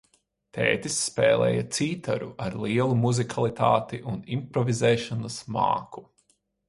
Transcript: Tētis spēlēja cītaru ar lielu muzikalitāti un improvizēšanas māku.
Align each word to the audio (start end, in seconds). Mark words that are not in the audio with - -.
Tētis 0.57 0.95
spēlēja 1.09 1.65
cītaru 1.79 2.29
ar 2.45 2.57
lielu 2.63 2.97
muzikalitāti 3.03 4.01
un 4.13 4.19
improvizēšanas 4.39 5.37
māku. 5.59 6.05